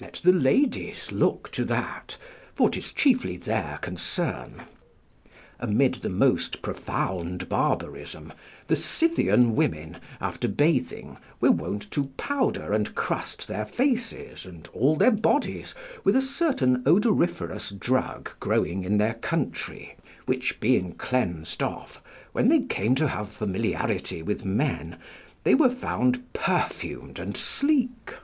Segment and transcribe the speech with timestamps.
[0.00, 2.16] Let the ladies look to that,
[2.52, 4.62] for 'tis chiefly their concern:
[5.60, 8.32] amid the most profound barbarism,
[8.66, 14.96] the Scythian women, after bathing, were wont to powder and crust their faces and all
[14.96, 19.94] their bodies with a certain odoriferous drug growing in their country,
[20.26, 22.02] which being cleansed off,
[22.32, 24.96] when they came to have familiarity with men
[25.44, 28.14] they were found perfumed and sleek.